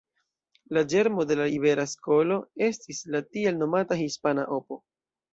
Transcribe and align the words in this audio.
La 0.75 0.81
ĝermo 0.93 1.25
de 1.31 1.35
la 1.39 1.43
Ibera 1.57 1.83
Skolo 1.91 2.37
estis 2.67 3.01
la 3.17 3.21
tiel 3.35 3.59
nomata 3.59 3.99
Hispana 4.01 4.47
Opo. 4.57 4.79